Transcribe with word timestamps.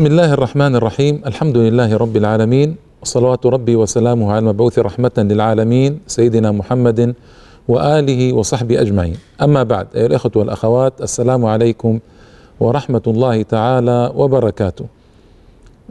بسم 0.00 0.06
الله 0.06 0.32
الرحمن 0.32 0.76
الرحيم. 0.76 1.20
الحمد 1.26 1.56
لله 1.56 1.96
رب 1.96 2.16
العالمين. 2.16 2.76
وصلوات 3.02 3.46
ربي 3.46 3.76
وسلامه 3.76 4.32
على 4.32 4.38
المبعوث 4.38 4.78
رحمة 4.78 5.12
للعالمين 5.18 6.00
سيدنا 6.06 6.52
محمد 6.52 7.14
وآله 7.68 8.32
وصحبه 8.32 8.80
أجمعين. 8.80 9.16
أما 9.42 9.62
بعد 9.62 9.86
أيها 9.94 10.06
الأخوة 10.06 10.32
والأخوات 10.36 11.00
السلام 11.00 11.44
عليكم 11.44 11.98
ورحمة 12.60 13.02
الله 13.06 13.42
تعالى 13.42 14.12
وبركاته. 14.14 14.86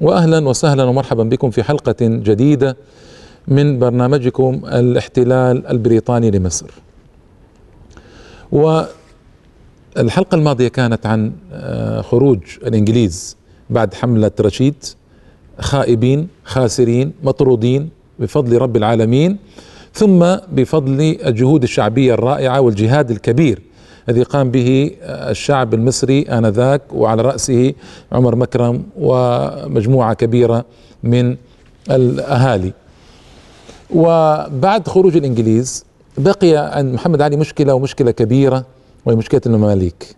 وأهلا 0.02 0.48
وسهلا 0.48 0.84
ومرحبا 0.84 1.24
بكم 1.24 1.50
في 1.50 1.64
حلقة 1.64 2.02
جديدة 2.02 2.78
من 3.48 3.80
برنامجكم 3.80 4.62
الاحتلال 4.66 5.68
البريطاني 5.68 6.32
لمصر. 6.32 6.72
والحلقة 8.52 10.36
الماضية 10.36 10.68
كانت 10.68 11.06
عن 11.06 11.32
خروج 12.02 12.40
الإنجليز 12.68 13.39
بعد 13.70 13.94
حملة 13.94 14.32
رشيد 14.42 14.76
خائبين 15.60 16.28
خاسرين 16.44 17.12
مطرودين 17.24 17.90
بفضل 18.20 18.58
رب 18.58 18.78
العالمين 18.78 19.38
ثم 19.94 20.36
بفضل 20.52 21.18
الجهود 21.26 21.64
الشعبية 21.64 22.14
الرائعة 22.14 22.62
والجهاد 22.62 23.12
الكبير 23.12 23.62
الذي 24.10 24.24
قام 24.24 24.52
به 24.52 24.92
الشعب 25.04 25.74
المصري 25.74 26.22
آنذاك 26.22 26.82
وعلى 26.94 27.22
رأسه 27.22 27.74
عمر 28.12 28.36
مكرم 28.36 28.84
ومجموعة 28.98 30.14
كبيرة 30.14 30.66
من 31.04 31.36
الأهالي. 31.92 32.74
وبعد 33.96 34.88
خروج 34.88 35.18
الإنجليز 35.18 35.86
بقي 36.18 36.78
عند 36.78 36.94
محمد 36.94 37.22
علي 37.22 37.36
مشكلة 37.36 37.74
ومشكلة 37.74 38.12
كبيرة 38.12 38.66
وهي 39.06 39.16
مشكلة 39.16 39.42
المماليك. 39.46 40.16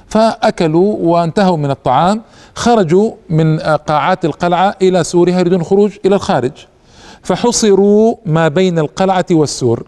فأكلوا 0.06 0.96
وانتهوا 1.00 1.56
من 1.56 1.70
الطعام 1.70 2.22
خرجوا 2.54 3.12
من 3.30 3.58
قاعات 3.60 4.24
القلعة 4.24 4.76
إلى 4.82 5.04
سورها 5.04 5.40
يريدون 5.40 5.60
الخروج 5.60 5.96
إلى 6.06 6.14
الخارج. 6.14 6.52
فحصروا 7.22 8.14
ما 8.26 8.48
بين 8.48 8.78
القلعة 8.78 9.26
والسور. 9.30 9.86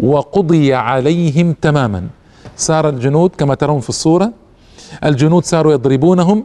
وقضي 0.00 0.74
عليهم 0.74 1.52
تماما. 1.52 2.08
صار 2.56 2.88
الجنود 2.88 3.30
كما 3.38 3.54
ترون 3.54 3.80
في 3.80 3.88
الصورة. 3.88 4.32
الجنود 5.04 5.44
صاروا 5.44 5.72
يضربونهم 5.72 6.44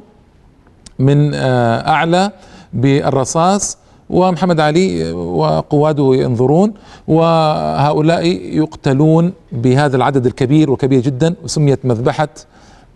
من 1.00 1.32
أعلى 1.34 2.32
بالرصاص. 2.74 3.78
ومحمد 4.10 4.60
علي 4.60 5.12
وقواده 5.12 6.16
ينظرون. 6.16 6.74
وهؤلاء 7.08 8.26
يقتلون 8.58 9.34
بهذا 9.52 9.96
العدد 9.96 10.26
الكبير 10.26 10.72
وكبير 10.72 11.02
جدا 11.02 11.36
وسميت 11.44 11.86
مذبحة 11.86 12.30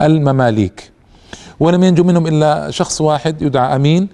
المماليك. 0.01 0.91
ولم 1.59 1.83
ينجو 1.83 2.03
منهم 2.03 2.27
إلا 2.27 2.71
شخص 2.71 3.01
واحد 3.01 3.41
يدعى 3.41 3.75
أمين 3.75 4.07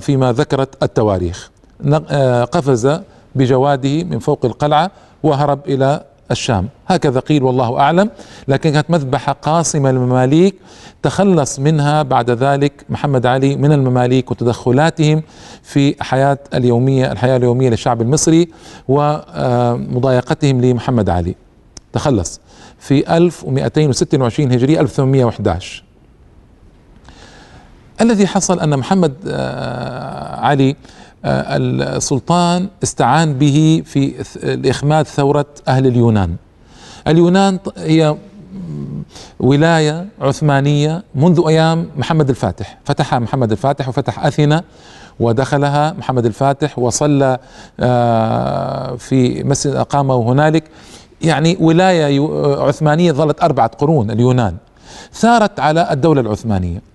فيما 0.00 0.32
ذكرت 0.32 0.82
التواريخ. 0.82 1.50
قفز 2.52 3.00
بجواده 3.34 4.04
من 4.04 4.18
فوق 4.18 4.44
القلعة 4.44 4.90
وهرب 5.22 5.60
إلى 5.68 6.04
الشام. 6.30 6.68
هكذا 6.86 7.20
قيل 7.20 7.42
والله 7.42 7.78
أعلم. 7.78 8.10
لكن 8.48 8.72
كانت 8.72 8.90
مذبحة 8.90 9.32
قاصمة 9.32 9.90
للمماليك 9.90 10.54
تخلص 11.02 11.58
منها 11.58 12.02
بعد 12.02 12.30
ذلك 12.30 12.84
محمد 12.88 13.26
علي 13.26 13.56
من 13.56 13.72
المماليك 13.72 14.30
وتدخلاتهم 14.30 15.22
في 15.62 16.04
حياة 16.04 16.38
اليومية 16.54 17.12
الحياة 17.12 17.36
اليومية 17.36 17.70
للشعب 17.70 18.02
المصري 18.02 18.48
ومضايقتهم 18.88 20.60
لمحمد 20.60 21.10
علي. 21.10 21.34
تخلص 21.92 22.40
في 22.78 23.16
1226 23.16 24.52
هجري 24.52 24.80
1811 24.80 25.84
الذي 28.00 28.26
حصل 28.26 28.60
أن 28.60 28.78
محمد 28.78 29.14
علي 30.38 30.76
السلطان 31.24 32.68
استعان 32.82 33.34
به 33.34 33.82
في 33.86 34.14
الاخماد 34.44 35.06
ثورة 35.06 35.46
أهل 35.68 35.86
اليونان. 35.86 36.36
اليونان 37.06 37.58
هي 37.76 38.16
ولاية 39.40 40.06
عثمانية 40.20 41.04
منذ 41.14 41.42
أيام 41.48 41.88
محمد 41.96 42.28
الفاتح. 42.28 42.78
فتحها 42.84 43.18
محمد 43.18 43.50
الفاتح 43.50 43.88
وفتح 43.88 44.26
أثينا 44.26 44.64
ودخلها 45.20 45.92
محمد 45.92 46.26
الفاتح 46.26 46.78
وصلى 46.78 47.38
في 48.98 49.42
مسجد 49.44 49.74
أقامه 49.74 50.32
هنالك. 50.32 50.64
يعني 51.22 51.56
ولاية 51.60 52.28
عثمانية 52.62 53.12
ظلت 53.12 53.42
أربعة 53.42 53.70
قرون 53.78 54.10
اليونان. 54.10 54.56
ثارت 55.12 55.60
على 55.60 55.92
الدولة 55.92 56.20
العثمانية. 56.20 56.89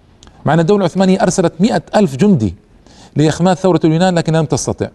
مع 0.46 0.54
أن 0.54 0.60
الدولة 0.60 0.80
العثمانية 0.80 1.22
أرسلت 1.22 1.54
مئة 1.60 1.82
ألف 1.96 2.16
جندي 2.16 2.56
لإخماد 3.16 3.58
ثورة 3.58 3.80
اليونان 3.84 4.16
لكن 4.16 4.34
لم 4.34 4.46
تستطع. 4.46 4.88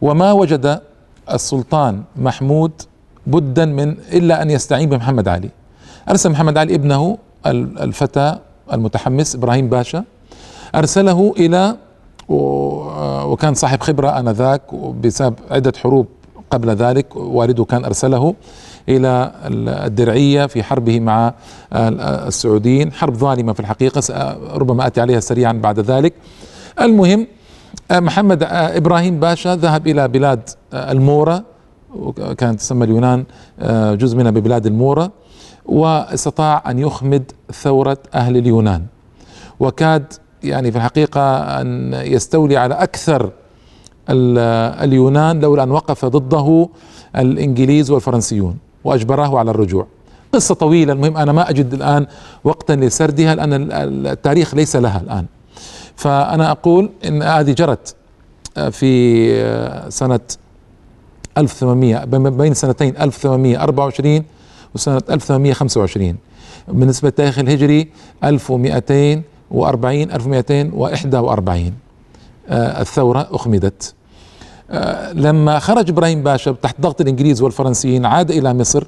وما 0.00 0.32
وجد 0.32 0.80
السلطان 1.32 2.02
محمود 2.16 2.72
بدا 3.26 3.64
من 3.64 3.96
إلا 4.12 4.42
أن 4.42 4.50
يستعين 4.50 4.88
بمحمد 4.88 5.28
علي. 5.28 5.50
أرسل 6.08 6.30
محمد 6.30 6.58
علي 6.58 6.74
ابنه 6.74 7.18
الفتى 7.46 8.38
المتحمس 8.72 9.34
إبراهيم 9.34 9.68
باشا. 9.68 10.04
أرسله 10.74 11.34
إلى 11.38 11.76
وكان 12.28 13.54
صاحب 13.54 13.80
خبرة 13.80 14.18
آنذاك 14.18 14.74
بسبب 14.74 15.34
عدة 15.50 15.72
حروب 15.82 16.06
قبل 16.50 16.70
ذلك. 16.70 17.16
والده 17.16 17.64
كان 17.64 17.84
أرسله 17.84 18.34
إلى 18.90 19.32
الدرعية 19.86 20.46
في 20.46 20.62
حربه 20.62 21.00
مع 21.00 21.34
السعوديين. 21.72 22.92
حرب 22.92 23.14
ظالمة 23.14 23.52
في 23.52 23.60
الحقيقة 23.60 24.02
ربما 24.54 24.86
أتي 24.86 25.00
عليها 25.00 25.20
سريعا 25.20 25.52
بعد 25.52 25.80
ذلك. 25.80 26.14
المهم 26.80 27.26
محمد 27.92 28.42
إبراهيم 28.50 29.20
باشا 29.20 29.56
ذهب 29.56 29.86
إلى 29.86 30.08
بلاد 30.08 30.50
المورة 30.74 31.44
وكانت 31.94 32.60
تسمى 32.60 32.84
اليونان 32.84 33.24
آه، 33.60 33.94
جزء 33.94 34.16
منها 34.16 34.30
ببلاد 34.30 34.66
المورة 34.66 35.12
واستطاع 35.66 36.62
أن 36.70 36.78
يخمد 36.78 37.32
ثورة 37.52 37.98
أهل 38.14 38.36
اليونان. 38.36 38.82
وكاد 39.60 40.12
يعني 40.44 40.72
في 40.72 40.76
الحقيقة 40.78 41.20
أن 41.60 41.92
يستولي 41.94 42.56
على 42.56 42.74
أكثر 42.74 43.30
اليونان 44.82 45.40
لولا 45.40 45.62
أن 45.62 45.70
وقف 45.70 46.04
ضده 46.04 46.68
الإنجليز 47.16 47.90
والفرنسيون. 47.90 48.56
وأجبراه 48.84 49.38
على 49.38 49.50
الرجوع. 49.50 49.86
قصة 50.32 50.54
طويلة 50.54 50.92
المهم 50.92 51.16
أنا 51.16 51.32
ما 51.32 51.50
أجد 51.50 51.74
الآن 51.74 52.06
وقتا 52.44 52.72
لسردها 52.72 53.34
لأن 53.34 53.72
التاريخ 54.06 54.54
ليس 54.54 54.76
لها 54.76 55.00
الآن. 55.00 55.26
فأنا 55.96 56.50
أقول 56.50 56.90
إن 57.04 57.22
هذه 57.22 57.52
جرت 57.52 57.94
في 58.70 59.30
سنة 59.88 60.20
1800 61.38 62.04
بين 62.30 62.54
سنتين 62.54 62.96
1824 62.96 64.24
وسنة 64.74 65.02
1825 65.10 66.16
بالنسبة 66.68 67.08
للتاريخ 67.08 67.38
الهجري 67.38 67.88
1240 68.24 70.10
1241 70.10 71.72
الثورة 72.50 73.28
أخمدت. 73.30 73.94
آه، 73.94 73.99
لما 75.14 75.58
خرج 75.58 75.90
إبراهيم 75.90 76.22
باشا 76.22 76.52
تحت 76.62 76.80
ضغط 76.80 77.00
الإنجليز 77.00 77.42
والفرنسيين 77.42 78.06
عاد 78.06 78.30
إلى 78.30 78.54
مصر 78.54 78.84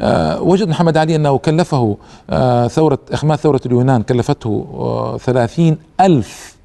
آه، 0.00 0.42
وجد 0.42 0.68
محمد 0.68 0.96
علي 0.96 1.16
أنه 1.16 1.38
كلفه 1.38 1.96
آه، 2.30 2.68
ثورة 2.68 2.98
إخماد 3.12 3.38
ثورة 3.38 3.60
اليونان 3.66 4.02
كلفته 4.02 4.66
ثلاثين 5.24 5.78
ألف 6.00 6.56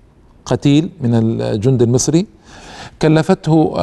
قتيل 0.46 0.90
من 1.02 1.42
الجند 1.42 1.82
المصري. 1.82 2.26
كلفته 3.02 3.74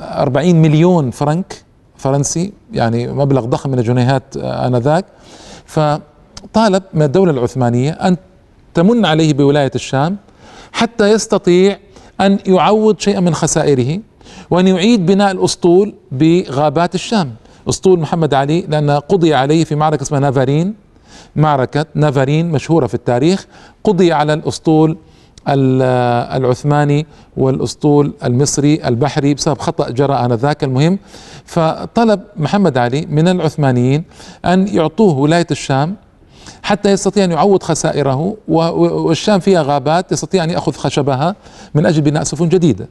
أربعين 0.00 0.62
مليون 0.62 1.10
فرنك 1.10 1.62
فرنسي 1.96 2.52
يعني 2.72 3.12
مبلغ 3.12 3.44
ضخم 3.44 3.70
من 3.70 3.78
الجنيهات 3.78 4.36
آنذاك. 4.36 5.04
فطالب 5.66 6.82
من 6.94 7.02
الدولة 7.02 7.30
العثمانية 7.30 7.90
أن 7.90 8.16
تمن 8.74 9.06
عليه 9.06 9.32
بولاية 9.34 9.70
الشام 9.74 10.16
حتى 10.72 11.10
يستطيع 11.10 11.78
أن 12.20 12.38
يعوض 12.46 12.98
شيئا 12.98 13.20
من 13.20 13.34
خسائره 13.34 14.00
وأن 14.50 14.68
يعيد 14.68 15.06
بناء 15.06 15.32
الأسطول 15.32 15.94
بغابات 16.12 16.94
الشام. 16.94 17.34
أسطول 17.68 18.00
محمد 18.00 18.34
علي 18.34 18.60
لأن 18.60 18.90
قضي 18.90 19.34
عليه 19.34 19.64
في 19.64 19.74
معركة 19.74 20.02
اسمها 20.02 20.20
نافارين. 20.20 20.74
معركة 21.36 21.86
نافارين 21.94 22.50
مشهورة 22.50 22.86
في 22.86 22.94
التاريخ. 22.94 23.46
قضي 23.84 24.12
على 24.12 24.34
الأسطول 24.34 24.96
العثماني 25.48 27.06
والأسطول 27.36 28.12
المصري 28.24 28.80
البحري 28.84 29.34
بسبب 29.34 29.58
خطأ 29.58 29.90
جرى 29.90 30.14
آنذاك. 30.14 30.64
المهم 30.64 30.98
فطلب 31.44 32.20
محمد 32.36 32.78
علي 32.78 33.06
من 33.06 33.28
العثمانيين 33.28 34.04
أن 34.44 34.68
يعطوه 34.68 35.18
ولاية 35.18 35.46
الشام 35.50 35.96
حتى 36.64 36.90
يستطيع 36.90 37.24
أن 37.24 37.32
يعوض 37.32 37.62
خسائره 37.62 38.36
والشام 38.48 39.40
فيها 39.40 39.62
غابات 39.62 40.12
يستطيع 40.12 40.44
أن 40.44 40.50
يأخذ 40.50 40.72
خشبها 40.72 41.36
من 41.74 41.86
أجل 41.86 42.02
بناء 42.02 42.22
سفن 42.22 42.48
جديدة. 42.48 42.88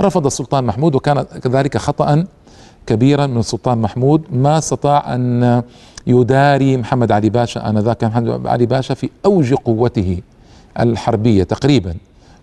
رفض 0.00 0.26
السلطان 0.26 0.64
محمود 0.64 0.94
وكان 0.94 1.22
كذلك 1.22 1.76
خطأ 1.76 2.26
كبيرا 2.86 3.26
من 3.26 3.38
السلطان 3.38 3.78
محمود. 3.78 4.22
ما 4.30 4.58
استطاع 4.58 5.14
أن 5.14 5.62
يداري 6.06 6.76
محمد 6.76 7.12
علي 7.12 7.30
باشا 7.30 7.68
آنذاك. 7.68 8.04
محمد 8.04 8.46
علي 8.46 8.66
باشا 8.66 8.94
في 8.94 9.10
أوج 9.26 9.54
قوته 9.54 10.20
الحربية 10.80 11.42
تقريبا 11.42 11.94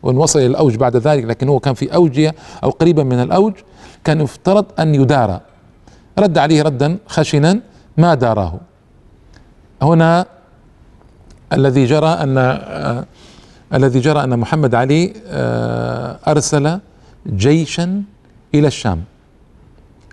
وإن 0.03 0.17
وصل 0.17 0.39
إلى 0.39 0.47
الأوج 0.47 0.75
بعد 0.75 0.95
ذلك 0.95 1.23
لكن 1.23 1.49
هو 1.49 1.59
كان 1.59 1.73
في 1.73 1.95
اوجه 1.95 2.35
أو 2.63 2.69
قريبا 2.69 3.03
من 3.03 3.19
الأوج 3.19 3.53
كان 4.03 4.21
يفترض 4.21 4.65
أن 4.79 4.95
يدارى. 4.95 5.41
رد 6.19 6.37
عليه 6.37 6.61
ردا 6.61 6.97
خشنا 7.07 7.59
ما 7.97 8.13
داراه. 8.13 8.59
هنا 9.81 10.25
الذي 11.53 11.85
جرى 11.85 12.07
أن 12.07 12.37
آه 12.37 13.05
الذي 13.73 13.99
جرى 13.99 14.23
أن 14.23 14.39
محمد 14.39 14.75
علي 14.75 15.13
آه 15.27 16.19
أرسل 16.27 16.79
جيشا 17.35 18.03
إلى 18.55 18.67
الشام. 18.67 19.03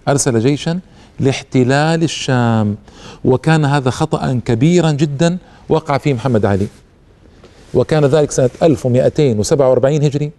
أرسل 0.08 0.40
جيشا 0.40 0.80
لاحتلال 1.20 2.02
الشام. 2.02 2.76
وكان 3.24 3.64
هذا 3.64 3.90
خطأ 3.90 4.40
كبيرا 4.44 4.90
جدا 4.90 5.38
وقع 5.68 5.98
فيه 5.98 6.14
محمد 6.14 6.46
علي. 6.46 6.66
وكان 7.74 8.04
ذلك 8.04 8.30
سنة 8.30 8.50
1247 8.62 10.02
هجري 10.02 10.30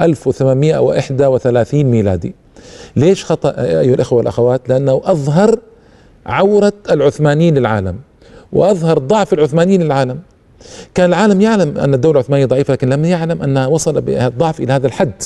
1831 0.00 1.86
ميلادي. 1.86 2.34
ليش 2.96 3.24
خطأ 3.24 3.54
أيها 3.58 3.94
الأخوة 3.94 4.18
والأخوات؟ 4.18 4.68
لأنه 4.68 5.00
أظهر 5.04 5.58
عورة 6.26 6.72
العثمانيين 6.90 7.58
للعالم 7.58 7.98
وأظهر 8.52 8.98
ضعف 8.98 9.32
العثمانيين 9.32 9.82
للعالم. 9.82 10.18
كان 10.94 11.08
العالم 11.08 11.40
يعلم 11.40 11.78
أن 11.78 11.94
الدولة 11.94 12.20
العثمانية 12.20 12.46
ضعيفة 12.46 12.72
لكن 12.72 12.88
لم 12.88 13.04
يعلم 13.04 13.42
أنها 13.42 13.66
وصل 13.66 14.00
بالضعف 14.00 14.60
إلى 14.60 14.72
هذا 14.72 14.86
الحد. 14.86 15.22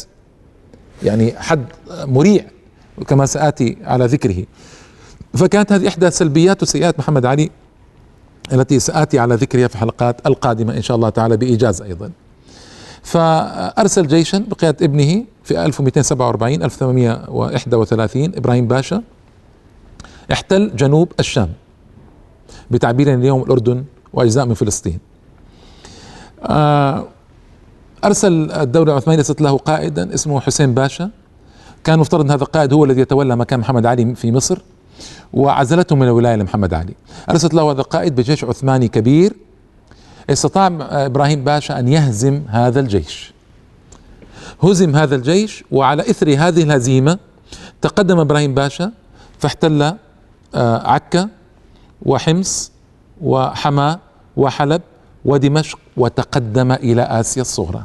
يعني 1.03 1.35
حد 1.37 1.65
مريع 1.91 2.45
كما 3.07 3.27
سآتي 3.27 3.77
على 3.85 4.07
ذكره. 4.07 4.45
فكانت 5.35 5.73
هذه 5.73 5.89
إحدى 5.89 6.11
سلبيات 6.11 6.63
وسيئات 6.63 6.99
محمد 6.99 7.27
علي 7.27 7.51
التي 8.53 8.79
سآتي 8.79 9.19
على 9.19 9.35
ذكرها 9.35 9.69
في 9.69 9.75
الحلقات 9.75 10.27
القادمة 10.27 10.77
إن 10.77 10.83
شاء 10.83 10.97
الله 10.97 11.09
تعالى 11.09 11.37
بإيجاز 11.37 11.83
أيضا. 11.83 12.11
فأرسل 13.03 14.07
جيشا 14.07 14.39
بقيادة 14.39 14.87
ابنه 14.87 15.25
في 15.45 15.65
1247 15.65 16.63
1831 16.63 18.35
إبراهيم 18.37 18.69
باشا. 18.69 19.03
احتل 20.33 20.77
جنوب 20.77 21.13
الشام 21.21 21.49
بتعبير 22.71 23.15
اليوم 23.15 23.43
الأردن 23.43 23.85
وأجزاء 24.13 24.47
من 24.47 24.55
فلسطين. 24.55 24.99
أرسل 28.05 28.51
الدولة 28.51 28.93
العثمانية 28.93 29.19
أرسلت 29.19 29.41
له 29.41 29.59
قائدا 29.59 30.15
اسمه 30.15 30.41
حسين 30.41 30.75
باشا. 30.75 31.11
كان 31.85 31.99
مفترض 31.99 32.25
أن 32.25 32.31
هذا 32.31 32.43
القائد 32.43 32.73
هو 32.73 32.85
الذي 32.85 33.01
يتولى 33.01 33.37
مكان 33.37 33.61
محمد 33.61 33.87
علي 33.87 34.15
في 34.15 34.33
مصر 34.33 34.59
وعزلته 35.33 35.97
من 35.97 36.03
الولاية 36.03 36.35
لمحمد 36.35 36.75
علي. 36.75 36.95
أرسلت 37.31 37.55
له 37.55 37.71
هذا 37.71 37.81
القائد 37.81 38.15
بجيش 38.17 38.45
عثماني 38.45 38.89
كبير. 38.89 39.33
استطاع 40.31 40.71
إبراهيم 40.81 41.45
باشا 41.45 41.79
أن 41.79 41.89
يهزم 41.89 42.43
هذا 42.49 42.81
الجيش. 42.81 43.33
هزم 44.63 44.97
هذا 44.97 45.15
الجيش 45.17 45.65
وعلى 45.71 46.03
إثر 46.11 46.35
هذه 46.39 46.63
الهزيمة 46.63 47.19
تقدم 47.83 48.19
إبراهيم 48.19 48.55
باشا 48.55 48.93
فاحتل 49.39 49.83
آه، 50.55 50.89
عكا 50.89 51.29
وحمص 52.03 52.73
وحما 53.23 53.99
وحلب 54.37 54.83
ودمشق 55.25 55.79
وتقدم 55.97 56.73
إلى 56.73 57.03
آسيا 57.03 57.43
الصغرى 57.43 57.85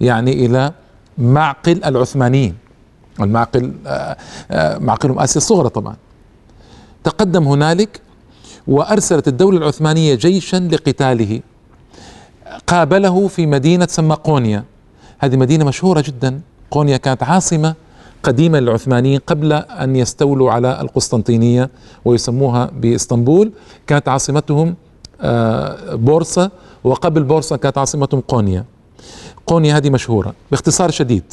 يعني 0.00 0.46
إلى 0.46 0.72
معقل 1.18 1.84
العثمانيين 1.84 2.54
المعقل 3.20 3.72
آه، 3.86 4.16
آه، 4.50 4.78
معقلهم 4.78 5.18
آسيا 5.18 5.36
الصغرى 5.36 5.68
طبعا. 5.68 5.96
تقدم 7.04 7.48
هنالك 7.48 8.00
وأرسلت 8.66 9.28
الدولة 9.28 9.58
العثمانية 9.58 10.14
جيشا 10.14 10.56
لقتاله. 10.56 11.40
قابله 12.66 13.28
في 13.28 13.46
مدينة 13.46 13.84
تسمى 13.84 14.14
قونيا. 14.24 14.64
هذه 15.18 15.36
مدينة 15.36 15.64
مشهورة 15.64 16.00
جدا. 16.00 16.40
قونيا 16.70 16.96
كانت 16.96 17.22
عاصمة 17.22 17.74
قديمة 18.22 18.60
للعثمانيين 18.60 19.20
قبل 19.26 19.52
أن 19.52 19.96
يستولوا 19.96 20.52
على 20.52 20.80
القسطنطينية 20.80 21.70
ويسموها 22.04 22.70
بإسطنبول. 22.74 23.52
كانت 23.86 24.08
عاصمتهم 24.08 24.74
آه، 25.22 25.94
بورصة 25.94 26.50
وقبل 26.84 27.22
بورصة 27.22 27.56
كانت 27.56 27.78
عاصمتهم 27.78 28.20
قونيا. 28.20 28.64
قونيا 29.46 29.76
هذه 29.76 29.90
مشهورة 29.90 30.34
باختصار 30.50 30.90
شديد. 30.90 31.24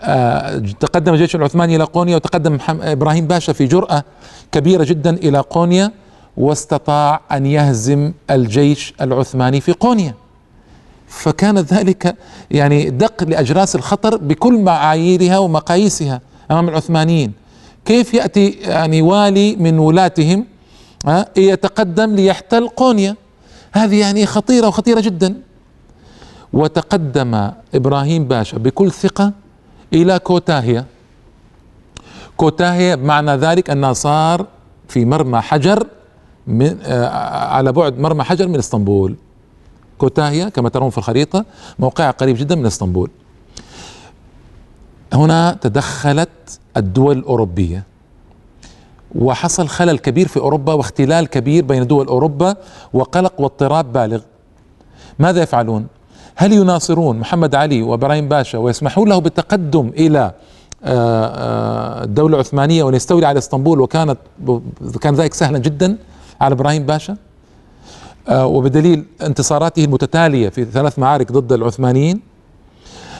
آه، 0.00 0.58
تقدم 0.58 1.14
الجيش 1.14 1.36
العثماني 1.36 1.76
إلى 1.76 1.84
قونيا 1.84 2.16
وتقدم 2.16 2.58
إبراهيم 2.68 3.26
باشا 3.26 3.52
في 3.52 3.66
جرأة 3.66 4.04
كبيرة 4.52 4.84
جدا 4.84 5.10
إلى 5.10 5.38
قونيا 5.38 5.92
واستطاع 6.36 7.20
أن 7.32 7.46
يهزم 7.46 8.12
الجيش 8.30 8.94
العثماني 9.00 9.60
في 9.60 9.72
قونيا. 9.72 10.14
فكان 11.08 11.58
ذلك 11.58 12.16
يعني 12.50 12.90
دق 12.90 13.24
لأجراس 13.24 13.76
الخطر 13.76 14.16
بكل 14.16 14.58
معاييرها 14.58 15.38
ومقاييسها 15.38 16.20
أمام 16.50 16.68
العثمانيين. 16.68 17.32
كيف 17.84 18.14
يأتي 18.14 18.50
يعني 18.50 19.02
والي 19.02 19.56
من 19.56 19.78
ولاتهم؟ 19.78 20.44
يتقدم 21.36 22.14
ليحتل 22.14 22.68
قونيا. 22.68 23.16
هذه 23.72 24.00
يعني 24.00 24.26
خطيرة 24.26 24.68
وخطيرة 24.68 25.00
جدا. 25.00 25.40
وتقدم 26.52 27.50
إبراهيم 27.74 28.24
باشا 28.24 28.58
بكل 28.58 28.90
ثقة 28.90 29.32
إلى 29.92 30.18
كوتاهية 30.18 30.84
كوتاهية 32.36 32.94
بمعنى 32.94 33.36
ذلك 33.36 33.70
انها 33.70 33.92
صار 33.92 34.46
في 34.88 35.04
مرمى 35.04 35.40
حجر 35.40 35.86
من 36.46 36.78
آه 36.82 37.08
على 37.46 37.72
بعد 37.72 37.98
مرمى 37.98 38.24
حجر 38.24 38.48
من 38.48 38.58
إسطنبول. 38.58 39.16
كوتاهية 39.98 40.48
كما 40.48 40.68
ترون 40.68 40.90
في 40.90 40.98
الخريطة 40.98 41.44
موقعها 41.78 42.10
قريب 42.10 42.36
جدا 42.36 42.54
من 42.54 42.66
إسطنبول. 42.66 43.10
هنا 45.12 45.58
تدخلت 45.60 46.60
الدول 46.76 47.18
الأوروبية. 47.18 47.82
وحصل 49.18 49.68
خلل 49.68 49.98
كبير 49.98 50.28
في 50.28 50.40
أوروبا 50.40 50.72
واختلال 50.72 51.26
كبير 51.26 51.64
بين 51.64 51.86
دول 51.86 52.06
أوروبا 52.06 52.56
وقلق 52.92 53.40
واضطراب 53.40 53.92
بالغ. 53.92 54.20
ماذا 55.18 55.42
يفعلون؟ 55.42 55.86
هل 56.36 56.52
يناصرون 56.52 57.18
محمد 57.18 57.54
علي 57.54 57.82
وإبراهيم 57.82 58.28
باشا 58.28 58.58
ويسمحون 58.58 59.08
له 59.08 59.18
بالتقدم 59.18 59.88
إلى 59.88 60.32
آه، 60.84 61.26
آه، 61.26 62.04
الدولة 62.04 62.34
العثمانية 62.34 62.84
وأن 62.84 62.94
يستولي 62.94 63.26
على 63.26 63.38
إسطنبول 63.38 63.80
وكانت 63.80 64.18
كان 65.00 65.14
ذلك 65.14 65.34
سهلا 65.34 65.58
جدا 65.58 65.96
على 66.40 66.52
إبراهيم 66.52 66.86
باشا؟ 66.86 67.16
آه، 68.28 68.46
وبدليل 68.46 69.04
انتصاراته 69.22 69.84
المتتالية 69.84 70.48
في 70.48 70.64
ثلاث 70.64 70.98
معارك 70.98 71.32
ضد 71.32 71.52
العثمانيين؟ 71.52 72.20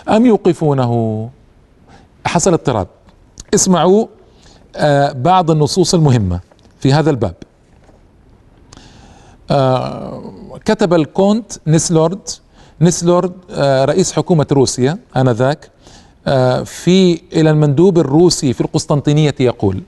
أم 0.09 0.27
يوقفونه؟ 0.27 1.31
حصل 2.27 2.53
اضطراب. 2.53 2.87
اسمعوا 3.55 4.07
بعض 5.13 5.51
النصوص 5.51 5.95
المهمة 5.95 6.41
في 6.81 6.93
هذا 6.93 7.11
الباب. 7.11 7.35
كتب 10.65 10.95
الكونت 10.95 11.53
نيسلورد 11.67 12.21
نيسلورد 12.81 13.33
رئيس 13.61 14.13
حكومة 14.13 14.47
روسيا 14.53 14.99
آنذاك 15.17 15.71
آه، 16.29 16.63
في 16.63 17.21
إلى 17.33 17.51
المندوب 17.51 17.99
الروسي 17.99 18.53
في 18.53 18.61
القسطنطينية 18.61 19.35
يقول 19.41 19.83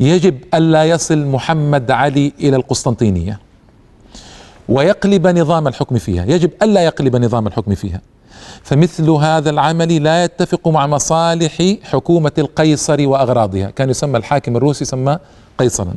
يجب 0.00 0.38
الا 0.54 0.84
يصل 0.84 1.26
محمد 1.26 1.90
علي 1.90 2.32
إلى 2.40 2.56
القسطنطينية. 2.56 3.40
ويقلب 4.68 5.26
نظام 5.26 5.68
الحكم 5.68 5.98
فيها. 5.98 6.24
يجب 6.24 6.50
الا 6.62 6.84
يقلب 6.84 7.16
نظام 7.16 7.46
الحكم 7.46 7.74
فيها. 7.74 8.00
فمثل 8.62 9.10
هذا 9.10 9.50
العمل 9.50 10.02
لا 10.02 10.24
يتفق 10.24 10.68
مع 10.68 10.86
مصالح 10.86 11.76
حكومة 11.82 12.32
القيصر 12.38 13.08
وأغراضها. 13.08 13.70
كان 13.70 13.90
يسمى 13.90 14.18
الحاكم 14.18 14.56
الروسي 14.56 14.84
يسمى 14.84 15.18
قيصرا. 15.58 15.94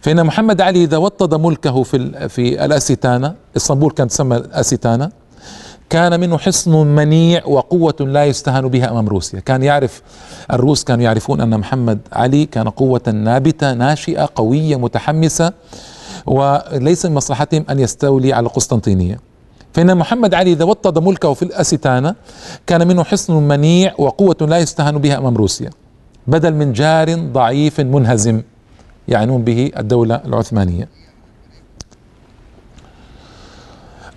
فإن 0.00 0.26
محمد 0.26 0.60
علي 0.60 0.84
إذا 0.84 0.96
وطد 0.96 1.34
ملكه 1.34 1.82
في 1.82 2.28
في 2.28 2.64
الأسيتانا 2.64 3.34
إسطنبول 3.56 3.92
كانت 3.92 4.10
تسمى 4.10 4.36
الأسيتانا 4.36 5.10
كان 5.90 6.20
منه 6.20 6.38
حصن 6.38 6.86
منيع 6.86 7.46
وقوة 7.46 7.94
لا 8.00 8.24
يستهان 8.24 8.68
بها 8.68 8.90
أمام 8.90 9.08
روسيا. 9.08 9.40
كان 9.40 9.62
يعرف 9.62 10.02
الروس 10.52 10.84
كانوا 10.84 11.04
يعرفون 11.04 11.40
أن 11.40 11.60
محمد 11.60 11.98
علي 12.12 12.46
كان 12.46 12.68
قوة 12.68 13.00
نابتة 13.14 13.72
ناشئة 13.72 14.28
قوية 14.34 14.76
متحمسة 14.76 15.52
وليس 16.26 17.06
من 17.06 17.14
مصلحتهم 17.14 17.64
أن 17.70 17.78
يستولي 17.78 18.32
على 18.32 18.46
القسطنطينية. 18.46 19.31
فإن 19.72 19.96
محمد 19.96 20.34
علي 20.34 20.52
إذا 20.52 20.64
وطد 20.64 20.98
ملكه 20.98 21.34
في 21.34 21.42
الأستانة 21.42 22.14
كان 22.66 22.88
منه 22.88 23.04
حصن 23.04 23.34
منيع 23.34 23.94
وقوة 23.98 24.36
لا 24.40 24.58
يستهان 24.58 24.98
بها 24.98 25.18
أمام 25.18 25.36
روسيا. 25.36 25.70
بدل 26.26 26.54
من 26.54 26.72
جار 26.72 27.14
ضعيف 27.14 27.80
منهزم 27.80 28.42
يعنون 29.08 29.44
به 29.44 29.72
الدولة 29.78 30.14
العثمانية. 30.14 30.88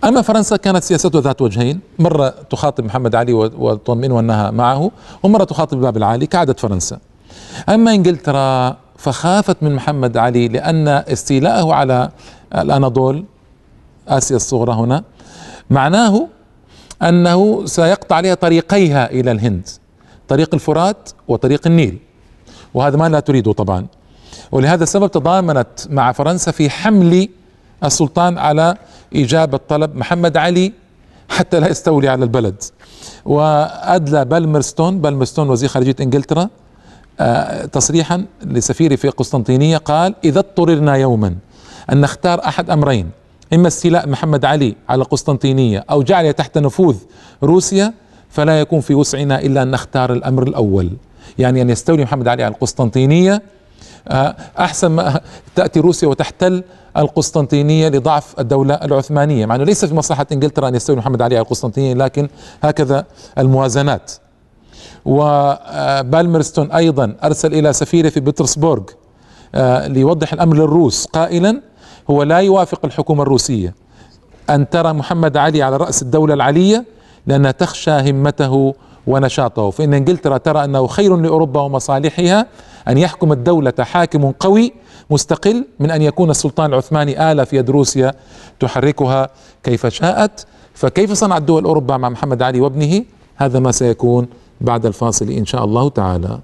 أما 0.03 0.21
فرنسا 0.21 0.55
كانت 0.55 0.83
سياستها 0.83 1.21
ذات 1.21 1.41
وجهين. 1.41 1.79
مرة 1.99 2.29
تخاطب 2.29 2.85
محمد 2.85 3.15
علي 3.15 3.33
وتطمئنه 3.33 4.19
أنها 4.19 4.51
معه 4.51 4.91
ومرة 5.23 5.43
تخاطب 5.43 5.77
الباب 5.77 5.97
العالي 5.97 6.27
كعادة 6.27 6.53
فرنسا. 6.53 6.99
أما 7.69 7.93
إنجلترا 7.93 8.77
فخافت 8.97 9.57
من 9.61 9.75
محمد 9.75 10.17
علي 10.17 10.47
لأن 10.47 10.87
استيلاءه 10.87 11.73
على 11.73 12.09
الأناضول 12.55 13.25
آسيا 14.07 14.35
الصغرى 14.35 14.73
هنا 14.73 15.03
معناه 15.69 16.27
أنه 17.01 17.65
سيقطع 17.65 18.15
عليها 18.15 18.33
طريقيها 18.33 19.11
إلى 19.11 19.31
الهند 19.31 19.67
طريق 20.27 20.53
الفرات 20.53 21.09
وطريق 21.27 21.67
النيل. 21.67 21.97
وهذا 22.73 22.97
ما 22.97 23.09
لا 23.09 23.19
تريده 23.19 23.51
طبعا. 23.53 23.87
ولهذا 24.51 24.83
السبب 24.83 25.11
تضامنت 25.11 25.67
مع 25.89 26.11
فرنسا 26.11 26.51
في 26.51 26.69
حمل 26.69 27.29
السلطان 27.83 28.37
على 28.37 28.75
إجابة 29.15 29.59
طلب 29.69 29.95
محمد 29.95 30.37
علي 30.37 30.73
حتى 31.29 31.59
لا 31.59 31.69
يستولي 31.69 32.07
على 32.07 32.23
البلد. 32.23 32.63
وأدلى 33.25 34.25
بالمرستون 34.25 35.01
بالمرستون 35.01 35.49
وزير 35.49 35.69
خارجية 35.69 35.95
إنجلترا 36.01 36.49
آه، 37.19 37.65
تصريحا 37.65 38.25
لسفيري 38.43 38.97
في 38.97 39.09
قسطنطينية 39.09 39.77
قال 39.77 40.15
إذا 40.23 40.39
اضطررنا 40.39 40.95
يوما 40.95 41.35
أن 41.91 42.01
نختار 42.01 42.45
أحد 42.45 42.69
أمرين 42.69 43.09
إما 43.53 43.67
استيلاء 43.67 44.09
محمد 44.09 44.45
علي 44.45 44.75
على 44.89 45.01
القسطنطينية 45.01 45.85
أو 45.89 46.03
جعله 46.03 46.31
تحت 46.31 46.57
نفوذ 46.57 46.95
روسيا 47.43 47.93
فلا 48.29 48.59
يكون 48.59 48.81
في 48.81 48.95
وسعنا 48.95 49.41
إلا 49.41 49.63
أن 49.63 49.71
نختار 49.71 50.13
الأمر 50.13 50.43
الأول. 50.43 50.91
يعني 51.37 51.61
أن 51.61 51.69
يستولي 51.69 52.03
محمد 52.03 52.27
علي 52.27 52.43
على 52.43 52.53
القسطنطينية. 52.53 53.41
آه، 54.07 54.35
أحسن 54.59 54.87
ما 54.87 55.21
تأتي 55.55 55.79
روسيا 55.79 56.07
وتحتل 56.07 56.63
القسطنطينية 56.97 57.89
لضعف 57.89 58.39
الدولة 58.39 58.73
العثمانية 58.73 59.45
مع 59.45 59.55
أنه 59.55 59.63
ليس 59.63 59.85
في 59.85 59.95
مصلحة 59.95 60.27
إنجلترا 60.31 60.67
أن 60.67 60.75
يستولي 60.75 60.99
محمد 60.99 61.21
علي 61.21 61.35
على 61.35 61.43
القسطنطينية 61.43 61.93
لكن 61.93 62.29
هكذا 62.63 63.05
الموازنات. 63.37 64.11
وبالمرستون 65.05 66.71
أيضا 66.71 67.15
أرسل 67.23 67.53
إلى 67.53 67.73
سفيرة 67.73 68.09
في 68.09 68.19
بطرسبورغ 68.19 68.83
آه، 69.55 69.87
ليوضح 69.87 70.33
الأمر 70.33 70.55
للروس 70.55 71.05
قائلا 71.05 71.61
هو 72.09 72.23
لا 72.23 72.37
يوافق 72.37 72.79
الحكومة 72.85 73.23
الروسية 73.23 73.73
أن 74.49 74.69
ترى 74.69 74.93
محمد 74.93 75.37
علي 75.37 75.63
على 75.63 75.77
رأس 75.77 76.01
الدولة 76.01 76.33
العلية 76.33 76.85
لأنها 77.27 77.51
تخشى 77.51 78.11
همته 78.11 78.75
ونشاطه. 79.07 79.69
فإن 79.69 79.93
إنجلترا 79.93 80.37
ترى 80.37 80.63
أنه 80.63 80.87
خير 80.87 81.17
لأوروبا 81.17 81.61
ومصالحها 81.61 82.47
أن 82.87 82.97
يحكم 82.97 83.31
الدولة 83.31 83.73
حاكم 83.79 84.31
قوي 84.31 84.73
مستقل 85.09 85.65
من 85.79 85.91
أن 85.91 86.01
يكون 86.01 86.29
السلطان 86.29 86.69
العثماني 86.69 87.31
آلة 87.31 87.43
في 87.43 87.57
يد 87.57 87.69
روسيا 87.69 88.13
تحركها 88.59 89.29
كيف 89.63 89.85
شاءت. 89.87 90.45
فكيف 90.73 91.11
صنعت 91.11 91.41
دول 91.41 91.63
أوروبا 91.63 91.97
مع 91.97 92.09
محمد 92.09 92.41
علي 92.41 92.59
وابنه؟ 92.59 93.03
هذا 93.35 93.59
ما 93.59 93.71
سيكون 93.71 94.27
بعد 94.61 94.85
الفاصل 94.85 95.29
إن 95.29 95.45
شاء 95.45 95.65
الله 95.65 95.89
تعالى. 95.89 96.39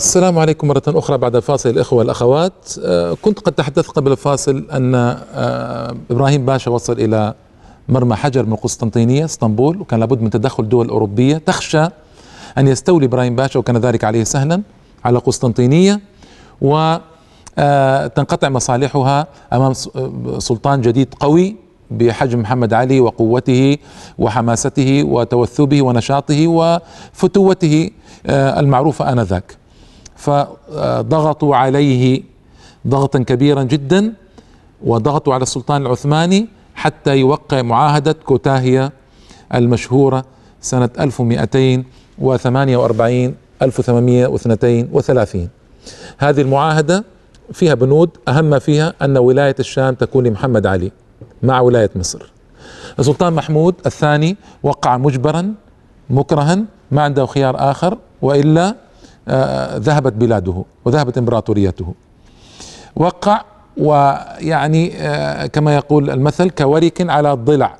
السلام 0.00 0.38
عليكم 0.38 0.68
مرة 0.68 0.82
أخرى 0.88 1.18
بعد 1.18 1.36
الفاصل 1.36 1.68
الإخوة 1.68 1.98
والأخوات. 1.98 2.52
آه، 2.84 3.16
كنت 3.22 3.38
قد 3.38 3.52
تحدثت 3.52 3.90
قبل 3.90 4.12
الفاصل 4.12 4.66
أن 4.72 4.94
آه، 4.94 5.94
إبراهيم 6.10 6.46
باشا 6.46 6.70
وصل 6.70 6.92
إلى 6.92 7.34
مرمى 7.88 8.16
حجر 8.16 8.46
من 8.46 8.52
القسطنطينية 8.52 9.24
إسطنبول 9.24 9.80
وكان 9.80 10.00
لابد 10.00 10.22
من 10.22 10.30
تدخل 10.30 10.68
دول 10.68 10.88
أوروبية. 10.88 11.36
تخشى 11.36 11.84
أن 12.58 12.68
يستولي 12.68 13.06
إبراهيم 13.06 13.36
باشا 13.36 13.58
وكان 13.58 13.76
ذلك 13.76 14.04
عليه 14.04 14.24
سهلا 14.24 14.62
على 15.04 15.18
قسطنطينية 15.18 16.00
وتنقطع 16.60 18.46
آه، 18.46 18.50
مصالحها 18.50 19.26
أمام 19.52 19.72
سلطان 20.38 20.80
جديد 20.80 21.14
قوي 21.20 21.56
بحجم 21.90 22.40
محمد 22.40 22.72
علي 22.72 23.00
وقوته 23.00 23.76
وحماسته 24.18 25.02
وتوثبه 25.04 25.82
ونشاطه 25.82 26.46
وفتوته 26.48 27.90
المعروفة 28.26 29.12
آنذاك. 29.12 29.59
فضغطوا 30.20 31.56
عليه 31.56 32.22
ضغطا 32.86 33.18
كبيرا 33.18 33.62
جدا 33.62 34.12
وضغطوا 34.84 35.34
على 35.34 35.42
السلطان 35.42 35.82
العثماني 35.82 36.48
حتى 36.74 37.16
يوقع 37.16 37.62
معاهدة 37.62 38.12
كوتاهية 38.12 38.92
المشهورة 39.54 40.24
سنة 40.60 40.90
1200 41.00 41.84
وثمانية 42.18 42.86
1832 43.62 45.48
هذه 46.18 46.40
المعاهدة 46.40 47.04
فيها 47.52 47.74
بنود 47.74 48.10
أهم 48.28 48.58
فيها 48.58 48.94
أن 49.02 49.18
ولاية 49.18 49.56
الشام 49.60 49.94
تكون 49.94 50.24
لمحمد 50.26 50.66
علي 50.66 50.92
مع 51.42 51.60
ولاية 51.60 51.90
مصر. 51.96 52.32
السلطان 52.98 53.32
محمود 53.32 53.74
الثاني 53.86 54.36
وقع 54.62 54.96
مجبرا 54.96 55.54
مكرها 56.10 56.64
ما 56.90 57.02
عنده 57.02 57.26
خيار 57.26 57.70
آخر 57.70 57.98
وإلا 58.22 58.76
ذهبت 59.76 60.12
بلاده 60.12 60.64
وذهبت 60.84 61.18
إمبراطوريته. 61.18 61.94
وقع 62.96 63.44
ويعني 63.76 64.96
آه 64.96 65.46
كما 65.46 65.74
يقول 65.74 66.10
المثل 66.10 66.50
كورك 66.50 67.10
على 67.10 67.32
الضلع 67.32 67.76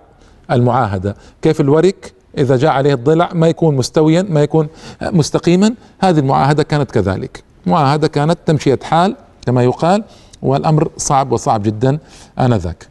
المعاهدة. 0.50 1.16
كيف 1.42 1.60
الورك 1.60 2.12
إذا 2.38 2.56
جاء 2.56 2.70
عليه 2.70 2.94
الضلع 2.94 3.28
ما 3.32 3.48
يكون 3.48 3.76
مستويا 3.76 4.22
ما 4.22 4.42
يكون 4.42 4.68
مستقيما. 5.02 5.74
هذه 6.00 6.18
المعاهدة 6.18 6.62
كانت 6.62 6.90
كذلك. 6.90 7.42
معاهدة 7.66 8.08
كانت 8.08 8.38
تمشية 8.46 8.78
حال 8.82 9.16
كما 9.46 9.62
يقال 9.62 10.04
والأمر 10.42 10.90
صعب 10.96 11.32
وصعب 11.32 11.62
جدا 11.62 11.98
آنذاك. 12.38 12.88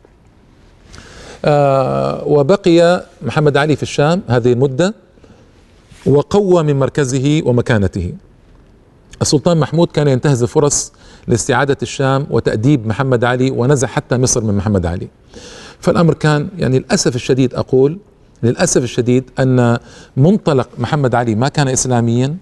آه 1.46 2.24
وبقي 2.28 3.06
محمد 3.22 3.58
علي 3.58 3.76
في 3.76 3.84
الشام 3.84 4.22
هذه 4.28 4.54
المدة 4.54 4.94
وقوى 6.06 6.64
من 6.64 6.80
مركزه 6.80 7.42
ومكانته. 7.46 8.14
السلطان 9.22 9.58
محمود 9.58 9.88
كان 9.88 10.08
ينتهز 10.08 10.44
فرص 10.44 10.92
لاستعادة 11.28 11.78
الشام 11.82 12.28
وتأديب 12.30 12.88
محمد 12.88 13.24
علي 13.24 13.52
ونزع 13.52 13.88
حتى 13.88 14.18
مصر 14.18 14.44
من 14.44 14.58
محمد 14.58 14.86
علي. 14.86 15.08
فالأمر 15.80 16.14
كان 16.14 16.48
يعني 16.58 16.80
للأسف 16.80 17.16
الشديد 17.16 17.54
أقول 17.54 18.00
للأسف 18.44 18.84
الشديد 18.84 19.24
أن 19.40 19.78
منطلق 20.18 20.70
محمد 20.78 21.16
علي 21.16 21.36
ما 21.36 21.48
كان 21.48 21.68
اسلاميا 21.68 22.38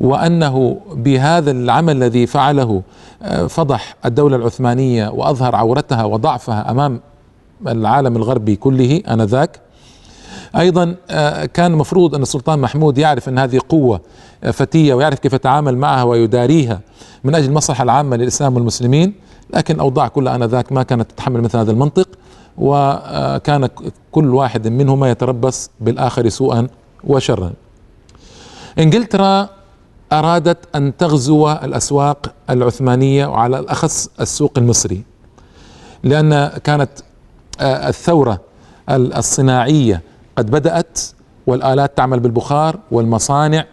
وأنه 0.00 0.80
بهذا 0.92 1.50
العمل 1.50 1.96
الذي 1.96 2.26
فعله 2.26 2.82
آه، 3.22 3.46
فضح 3.46 3.96
الدولة 4.04 4.36
العثمانية 4.36 5.08
وأظهر 5.08 5.56
عورتها 5.56 6.04
وضعفها 6.04 6.70
أمام 6.70 7.00
العالم 7.68 8.16
الغربي 8.16 8.56
كله 8.56 9.02
آنذاك. 9.08 9.60
أيضا 10.56 10.94
آه، 11.10 11.44
كان 11.44 11.72
المفروض 11.72 12.14
أن 12.14 12.22
السلطان 12.22 12.58
محمود 12.58 12.98
يعرف 12.98 13.28
أن 13.28 13.38
هذه 13.38 13.60
قوة 13.68 14.00
فتية 14.42 14.94
ويعرف 14.94 15.18
كيف 15.18 15.32
يتعامل 15.32 15.78
معها 15.78 16.02
ويداريها 16.02 16.80
من 17.24 17.34
أجل 17.34 17.48
المصلحة 17.48 17.84
العامة 17.84 18.16
للإسلام 18.16 18.54
والمسلمين 18.54 19.14
لكن 19.54 19.74
الاوضاع 19.74 20.08
كلها 20.08 20.34
انذاك 20.36 20.72
ما 20.72 20.82
كانت 20.82 21.10
تتحمل 21.10 21.40
مثل 21.40 21.58
هذا 21.58 21.70
المنطق 21.70 22.08
وكان 22.58 23.68
كل 24.12 24.34
واحد 24.34 24.68
منهما 24.68 25.10
يتربص 25.10 25.70
بالآخر 25.80 26.28
سوءا 26.28 26.66
وشرا. 27.04 27.52
إنجلترا 28.78 29.48
أرادت 30.12 30.58
أن 30.76 30.96
تغزو 30.96 31.52
الأسواق 31.52 32.32
العثمانية 32.50 33.26
وعلى 33.26 33.58
الأخص 33.58 34.08
السوق 34.20 34.52
المصري 34.58 35.02
لأن 36.02 36.46
كانت 36.64 36.90
آه، 37.60 37.88
الثورة 37.88 38.40
الصناعية 38.90 40.02
قد 40.36 40.50
بدأت 40.50 41.00
والآلات 41.46 41.96
تعمل 41.96 42.20
بالبخار 42.20 42.78
والمصانع 42.90 43.64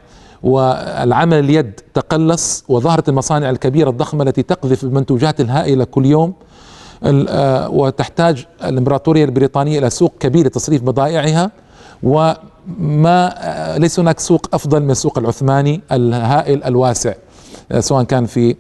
والعمل 0.44 1.40
اليد 1.40 1.80
تقلص 1.94 2.64
وظهرت 2.70 3.10
المصانع 3.10 3.50
الكبيرة 3.50 3.90
الضخمة 3.90 4.24
التي 4.24 4.44
تقذف 4.44 4.84
المنتوجات 4.84 5.42
الهائلة 5.42 5.84
كل 5.84 6.06
يوم. 6.06 6.34
آه، 7.04 7.70
وتحتاج 7.70 8.46
الإمبراطورية 8.64 9.26
البريطانية 9.26 9.80
إلى 9.80 9.90
سوق 9.90 10.14
كبير 10.20 10.46
لتصريف 10.48 10.84
بضائعها 10.84 11.52
وما 12.04 13.34
آه، 13.38 13.78
ليس 13.78 14.00
هناك 14.00 14.20
سوق 14.20 14.48
أفضل 14.54 14.80
من 14.84 14.92
السوق 14.92 15.18
العثماني 15.18 15.82
الهائل 15.92 16.64
الواسع 16.64 17.14
آه، 17.72 17.80
سواء 17.80 18.04
كان 18.04 18.26
في 18.26 18.56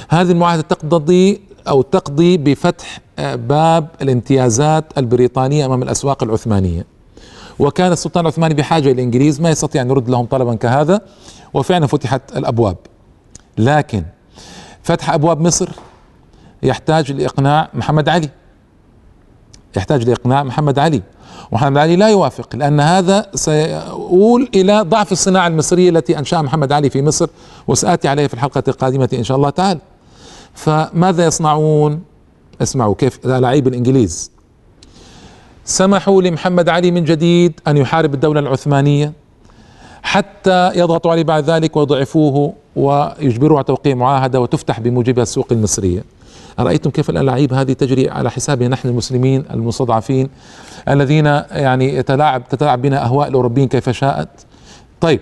هذه 0.08 0.30
المعاهدة 0.30 0.62
تقتضي 0.62 1.40
أو 1.68 1.82
تقضي 1.82 2.36
بفتح 2.36 3.00
باب 3.18 3.88
الامتيازات 4.02 4.84
البريطانية 4.98 5.66
أمام 5.66 5.82
الأسواق 5.82 6.22
العثمانية. 6.22 6.86
وكان 7.58 7.92
السلطان 7.92 8.24
العثماني 8.24 8.54
بحاجة 8.54 8.84
إلى 8.84 8.92
الانجليز 8.92 9.40
ما 9.40 9.50
يستطيع 9.50 9.82
أن 9.82 9.90
يرد 9.90 10.10
لهم 10.10 10.26
طلبا 10.26 10.54
كهذا 10.54 11.00
وفعلا 11.54 11.86
فتحت 11.86 12.36
الأبواب. 12.36 12.76
لكن 13.58 14.04
فتح 14.82 15.10
أبواب 15.10 15.40
مصر 15.40 15.68
يحتاج 16.62 17.12
لإقناع 17.12 17.68
محمد 17.74 18.08
علي. 18.08 18.28
يحتاج 19.76 20.08
لإقناع 20.08 20.42
محمد 20.42 20.78
علي. 20.78 21.02
ومحمد 21.52 21.78
علي 21.78 21.96
لا 21.96 22.08
يوافق 22.08 22.56
لأن 22.56 22.80
هذا 22.80 23.26
سيؤول 23.34 24.48
إلى 24.54 24.80
ضعف 24.80 25.12
الصناعة 25.12 25.46
المصرية 25.46 25.90
التي 25.90 26.18
أنشأها 26.18 26.42
محمد 26.42 26.72
علي 26.72 26.90
في 26.90 27.02
مصر 27.02 27.28
وسآتي 27.68 28.08
عليه 28.08 28.26
في 28.26 28.34
الحلقة 28.34 28.62
القادمة 28.68 29.08
إن 29.14 29.24
شاء 29.24 29.36
الله 29.36 29.50
تعالى. 29.50 29.80
فماذا 30.54 31.26
يصنعون 31.26 32.02
اسمعوا 32.62 32.94
كيف 32.94 33.26
لاعيب 33.26 33.68
الانجليز 33.68 34.30
سمحوا 35.64 36.22
لمحمد 36.22 36.68
علي 36.68 36.90
من 36.90 37.04
جديد 37.04 37.60
أن 37.66 37.76
يحارب 37.76 38.14
الدولة 38.14 38.40
العثمانية 38.40 39.12
حتى 40.02 40.70
يضغطوا 40.74 41.10
عليه 41.10 41.24
بعد 41.24 41.50
ذلك 41.50 41.76
ويضعفوه 41.76 42.54
ويجبروه 42.76 43.56
على 43.58 43.64
توقيع 43.64 43.94
معاهدة 43.94 44.40
وتفتح 44.40 44.80
بموجبها 44.80 45.22
السوق 45.22 45.46
المصرية. 45.52 46.04
أرأيتم 46.58 46.90
كيف 46.90 47.10
الالاعيب 47.10 47.52
هذه 47.52 47.72
تجري 47.72 48.10
على 48.10 48.30
حسابنا 48.30 48.68
نحن 48.68 48.88
المسلمين 48.88 49.44
المستضعفين 49.50 50.28
الذين 50.88 51.26
يعني 51.26 51.96
يتلاعب 51.96 52.48
تتلاعب 52.48 52.82
بنا 52.82 53.04
أهواء 53.04 53.28
الأوروبيين 53.28 53.68
كيف 53.68 53.90
شاءت. 53.90 54.28
طيب 55.00 55.20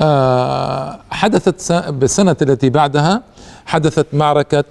آه 0.00 0.98
حدثت 1.10 1.72
بالسنة 1.72 2.36
التي 2.42 2.70
بعدها 2.70 3.22
حدثت 3.66 4.06
معركة 4.12 4.64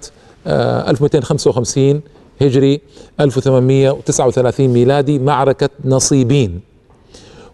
آه 0.46 0.90
1255 0.90 2.00
هجري 2.42 2.80
1839 3.20 4.68
ميلادي 4.68 5.18
معركة 5.18 5.68
نصيبين. 5.84 6.60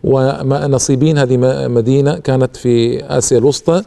ونصيبين 0.05 1.19
هذه 1.19 1.37
مدينة 1.69 2.19
كانت 2.19 2.57
في 2.57 3.05
آسيا 3.05 3.39
الوسطى 3.39 3.83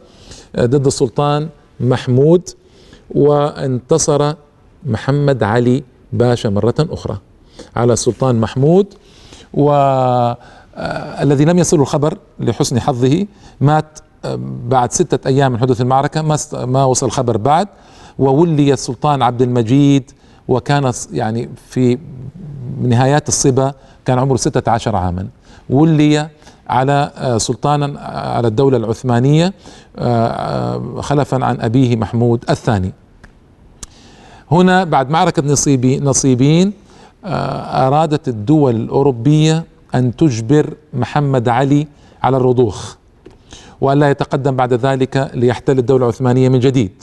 آه، 0.56 0.66
ضد 0.66 0.86
السلطان 0.86 1.48
محمود 1.80 2.48
وانتصر 3.10 4.32
محمد 4.86 5.42
علي 5.42 5.82
باشا 6.12 6.48
مرة 6.48 6.74
أخرى 6.78 7.18
على 7.76 7.92
السلطان 7.92 8.40
محمود. 8.40 8.86
و 9.54 9.70
آه، 10.76 11.22
الذي 11.22 11.44
لم 11.44 11.58
يصل 11.58 11.80
الخبر 11.80 12.18
لحسن 12.40 12.80
حظه 12.80 13.26
مات 13.60 13.98
آه، 13.98 14.09
بعد 14.68 14.92
ستة 14.92 15.28
أيام 15.28 15.52
من 15.52 15.58
حدوث 15.58 15.80
المعركة 15.80 16.22
ما 16.22 16.38
ما 16.52 16.84
وصل 16.84 17.06
الخبر 17.06 17.36
بعد 17.36 17.68
وولي 18.18 18.72
السلطان 18.72 19.22
عبد 19.22 19.42
المجيد 19.42 20.10
وكان 20.48 20.92
يعني 21.12 21.48
في 21.68 21.98
نهايات 22.82 23.28
الصبا 23.28 23.72
كان 24.04 24.18
عمره 24.18 24.36
16 24.36 24.96
عاما. 24.96 25.28
ولي 25.70 26.28
على 26.68 27.10
آه، 27.16 27.38
سلطانا 27.38 27.86
آه، 27.86 28.36
على 28.36 28.48
الدولة 28.48 28.76
العثمانية 28.76 29.52
آه، 29.98 31.00
خلفا 31.00 31.44
عن 31.44 31.60
أبيه 31.60 31.96
محمود 31.96 32.44
الثاني. 32.50 32.92
هنا 34.50 34.84
بعد 34.84 35.10
معركة 35.10 35.42
نصيبين, 35.42 36.04
نصيبين 36.04 36.72
أرادت 37.24 38.28
الدول 38.28 38.76
الأوروبية 38.76 39.64
أن 39.94 40.16
تجبر 40.16 40.74
محمد 40.94 41.48
علي 41.48 41.88
على 42.22 42.36
الرضوخ. 42.36 42.96
وألا 43.80 44.10
يتقدم 44.10 44.56
بعد 44.56 44.72
ذلك 44.72 45.30
ليحتل 45.34 45.78
الدولة 45.78 46.04
العثمانية 46.04 46.48
من 46.48 46.60
جديد. 46.60 47.02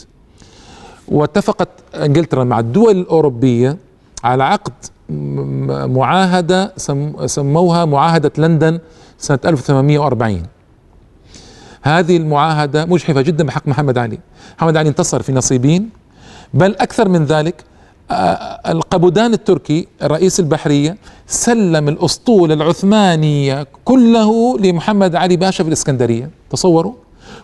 واتفقت 1.08 1.70
إنجلترا 1.96 2.44
مع 2.44 2.60
الدول 2.60 2.98
الأوروبية 2.98 3.78
على 4.24 4.44
عقد 4.44 4.74
معاهدة 5.90 6.74
سموها 7.26 7.86
معاهدة 7.86 8.32
لندن 8.38 8.80
سنة 9.18 9.40
1840 9.46 10.44
هذه 11.82 12.18
المعاهدة 12.18 12.86
مجحفة 12.86 13.22
جدا 13.22 13.44
بحق 13.44 13.68
محمد 13.68 13.98
علي. 13.98 14.20
محمد 14.58 14.78
علي 14.78 14.90
انتصر 14.90 15.22
في 15.22 15.32
نصيبين 15.32 15.90
بل 16.54 16.76
أكثر 16.76 17.10
من 17.10 17.26
ذلك 17.26 17.64
القبودان 18.12 19.34
التركي 19.34 19.88
رئيس 20.04 20.40
البحرية 20.40 20.98
سلم 21.28 21.90
الأسطول 21.90 22.52
العثمانيه 22.52 23.68
كله 23.86 24.60
لمحمد 24.60 25.16
علي 25.16 25.38
باشا 25.38 25.64
في 25.64 25.68
الإسكندرية. 25.68 26.30
تصوروا؟ 26.50 26.94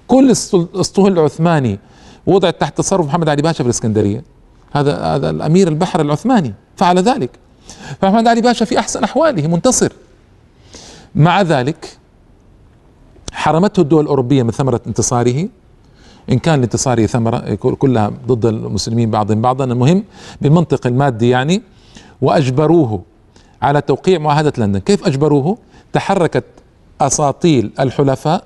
كل 0.08 0.34
الأسطول 0.54 1.12
العثماني 1.20 1.80
وضعت 2.26 2.62
تحت 2.62 2.78
تصرف 2.78 3.06
محمد 3.06 3.30
علي 3.30 3.42
باشا 3.42 3.58
في 3.58 3.64
الإسكندرية. 3.64 4.24
هذا 4.72 4.98
هذا 4.98 5.30
الأمير 5.30 5.68
البحر 5.68 6.02
العثماني. 6.02 6.54
فعل 6.76 7.00
ذلك. 7.00 7.30
فمحمد 8.02 8.28
علي 8.28 8.42
باشا 8.42 8.66
في 8.66 8.80
أحسن 8.80 9.04
أحواله 9.04 9.48
منتصر. 9.48 9.94
مع 11.16 11.42
ذلك 11.42 11.98
حرمته 13.32 13.82
الدول 13.82 14.04
الأوروبية 14.04 14.44
من 14.44 14.52
ثمرة 14.52 14.82
انتصاره. 14.88 15.48
إن 16.32 16.40
كان 16.40 16.60
لانتصاره 16.60 17.06
ثمرة 17.06 17.56
كلها 17.56 18.12
ضد 18.28 18.46
المسلمين 18.46 19.12
بعضهم 19.12 19.42
بعضا. 19.42 19.64
المهم 19.64 20.04
بالمنطق 20.42 20.88
المادي 20.88 21.30
يعني 21.30 21.62
وأجبروه 22.22 23.02
على 23.62 23.82
توقيع 23.82 24.20
معاهدة 24.20 24.54
لندن. 24.58 24.80
كيف 24.80 25.08
أجبروه؟ 25.08 25.58
تحركت 25.94 26.44
أساطيل 27.02 27.72
الحلفاء 27.80 28.44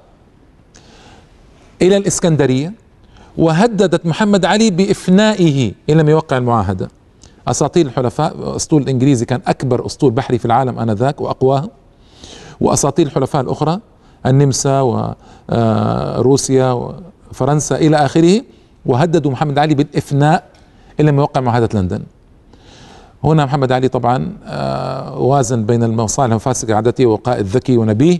إلى 1.82 1.98
الإسكندرية 1.98 2.74
وهددت 3.38 4.06
محمد 4.06 4.46
علي 4.46 4.72
بإفنائه 4.72 5.72
إن 5.90 5.98
لم 5.98 6.10
يوقع 6.10 6.38
المعاهدة. 6.38 6.90
أساطيل 7.48 7.88
الحلفاء 7.88 8.56
أسطول 8.56 8.82
الإنجليزي 8.82 9.26
كان 9.26 9.42
أكبر 9.48 9.86
أسطول 9.86 10.12
بحري 10.12 10.38
في 10.38 10.46
العالم 10.46 10.80
آنذاك 10.80 11.22
وأقواه. 11.22 11.70
وأساطيل 12.62 13.08
الحلفاء 13.08 13.42
الأخرى 13.42 13.80
النمسا 14.26 14.82
وروسيا 15.50 16.94
وفرنسا 17.32 17.76
إلى 17.76 17.98
آخره 17.98 18.42
وهددوا 18.86 19.32
محمد 19.32 19.60
علي 19.60 19.76
بالإفناء 19.76 20.44
إلا 21.00 21.10
لما 21.12 21.22
يوقع 21.22 21.42
معاهدة 21.42 21.70
لندن. 21.80 22.02
هنا 23.24 23.46
محمد 23.46 23.72
علي 23.72 23.88
طبعا 23.88 24.34
آه، 24.46 25.20
وازن 25.20 25.66
بين 25.66 25.84
المصالح 25.84 26.30
المفاسدة 26.32 26.76
عادته 26.76 27.06
وقائد 27.06 27.46
ذكي 27.46 27.78
ونبيه. 27.78 28.20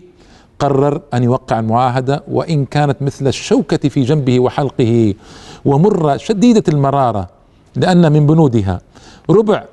قرر 0.60 1.02
أن 1.14 1.24
يوقع 1.24 1.60
المعاهدة 1.60 2.24
وإن 2.28 2.66
كانت 2.66 3.02
مثل 3.02 3.28
الشوكة 3.28 3.90
في 3.90 4.02
جنبه 4.04 4.40
وحلقه 4.40 5.14
ومرة 5.66 6.18
شديدة 6.18 6.64
المرارة 6.68 7.28
لأن 7.76 8.12
من 8.12 8.28
بنودها. 8.28 8.82
ربع 9.30 9.64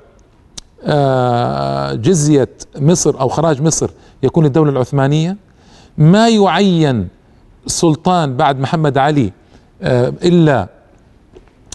آه، 0.83 1.93
جزية 1.93 2.49
مصر 2.79 3.19
أو 3.19 3.27
خراج 3.27 3.61
مصر 3.61 3.89
يكون 4.23 4.43
للدولة 4.43 4.71
العثمانية. 4.71 5.37
ما 5.97 6.29
يعين 6.29 7.07
سلطان 7.67 8.37
بعد 8.37 8.59
محمد 8.59 8.97
علي 8.97 9.31
آه، 9.81 10.13
إلا 10.23 10.67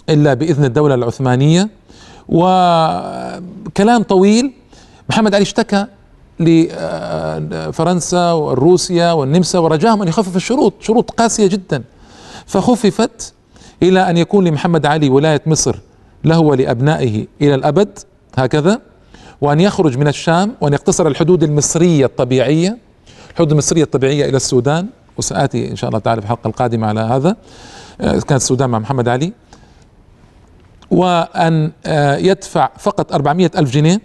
إلا 0.09 0.33
بإذن 0.33 0.65
الدولة 0.65 0.95
العثمانية. 0.95 1.69
وكلام 2.29 4.03
طويل 4.03 4.53
محمد 5.09 5.35
علي 5.35 5.41
اشتكى 5.41 5.85
لفرنسا 6.39 8.31
وروسيا 8.31 9.11
والنمسا 9.11 9.59
ورجاهم 9.59 10.01
أن 10.01 10.07
يخفف 10.07 10.35
الشروط 10.35 10.73
شروط 10.79 11.11
قاسية 11.11 11.47
جدا. 11.47 11.83
فخففت 12.45 13.33
إلى 13.83 14.09
أن 14.09 14.17
يكون 14.17 14.47
لمحمد 14.47 14.85
علي 14.85 15.09
ولاية 15.09 15.41
مصر 15.45 15.75
له 16.23 16.39
ولأبنائه 16.39 17.27
إلى 17.41 17.55
الأبد 17.55 17.99
هكذا 18.35 18.81
وأن 19.41 19.59
يخرج 19.59 19.97
من 19.97 20.07
الشام 20.07 20.55
وأن 20.61 20.73
يقتصر 20.73 21.07
الحدود 21.07 21.43
المصرية 21.43 22.05
الطبيعية 22.05 22.77
الحدود 23.31 23.51
المصرية 23.51 23.83
الطبيعية 23.83 24.25
إلى 24.25 24.37
السودان. 24.37 24.87
وسآتي 25.21 25.71
إن 25.71 25.75
شاء 25.75 25.87
الله 25.89 25.99
تعالى 25.99 26.21
في 26.21 26.25
الحلقة 26.25 26.47
القادمة 26.47 26.87
على 26.87 26.99
هذا. 26.99 27.35
آه، 28.01 28.11
كانت 28.11 28.41
السودان 28.41 28.69
مع 28.69 28.79
محمد 28.79 29.07
علي. 29.07 29.33
وأن 30.91 31.71
آه، 31.85 32.17
يدفع 32.17 32.69
فقط 32.77 33.13
400 33.13 33.51
ألف 33.57 33.71
جنيه 33.71 34.01